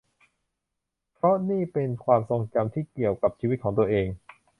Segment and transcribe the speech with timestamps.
[1.13, 4.07] เพราะนี่เป็นความทรงจำที่เกี่ยวกับชีวิตของตัวเอง